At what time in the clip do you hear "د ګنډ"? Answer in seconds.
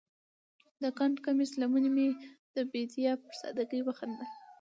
0.81-1.15